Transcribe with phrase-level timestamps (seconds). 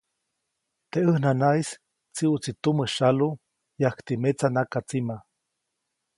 [0.91, 1.69] Teʼ ʼäj nanaʼis
[2.15, 3.27] tsiʼutsi tumä syalu
[3.81, 5.15] yajkti metsa nakatsima.